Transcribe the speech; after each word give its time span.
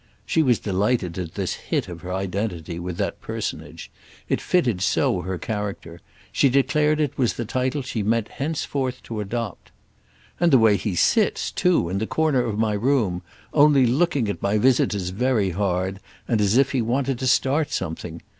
She 0.25 0.41
was 0.41 0.57
delighted 0.57 1.19
at 1.19 1.35
this 1.35 1.53
hit 1.53 1.87
of 1.87 2.01
her 2.01 2.11
identity 2.11 2.79
with 2.79 2.97
that 2.97 3.21
personage—it 3.21 4.41
fitted 4.41 4.81
so 4.81 5.21
her 5.21 5.37
character; 5.37 6.01
she 6.31 6.49
declared 6.49 6.99
it 6.99 7.15
was 7.19 7.33
the 7.33 7.45
title 7.45 7.83
she 7.83 8.01
meant 8.01 8.29
henceforth 8.29 9.03
to 9.03 9.19
adopt. 9.21 9.69
"And 10.39 10.51
the 10.51 10.57
way 10.57 10.75
he 10.75 10.95
sits, 10.95 11.51
too, 11.51 11.87
in 11.87 11.99
the 11.99 12.07
corner 12.07 12.41
of 12.43 12.57
my 12.57 12.73
room, 12.73 13.21
only 13.53 13.85
looking 13.85 14.27
at 14.27 14.41
my 14.41 14.57
visitors 14.57 15.09
very 15.09 15.51
hard 15.51 15.99
and 16.27 16.41
as 16.41 16.57
if 16.57 16.71
he 16.71 16.81
wanted 16.81 17.19
to 17.19 17.27
start 17.27 17.69
something! 17.71 18.23